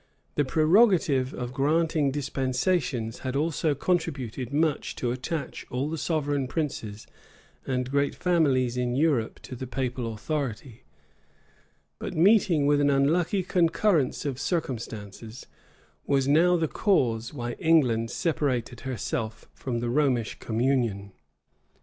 The 0.33 0.43
prerogative 0.43 1.31
of 1.31 1.53
granting 1.53 2.09
dispensations 2.09 3.19
had 3.19 3.35
also 3.35 3.75
contributed 3.75 4.51
much 4.51 4.95
to 4.95 5.11
attach 5.11 5.63
all 5.69 5.91
the 5.91 5.97
sovereign 5.99 6.47
princes 6.47 7.05
and 7.67 7.91
great 7.91 8.15
families 8.15 8.77
in 8.77 8.95
Europe 8.95 9.39
to 9.43 9.55
the 9.55 9.67
papal 9.67 10.11
authority; 10.11 10.85
but 11.99 12.15
meeting 12.15 12.65
with 12.65 12.81
an 12.81 12.89
unlucky 12.89 13.43
concurrence 13.43 14.25
of 14.25 14.39
circumstances, 14.39 15.45
was 16.07 16.27
now 16.27 16.57
the 16.57 16.67
cause 16.67 17.31
why 17.31 17.51
England 17.59 18.09
separated 18.09 18.79
herself 18.79 19.47
from 19.53 19.81
the 19.81 19.89
Romish 19.91 20.39
communion. 20.39 21.11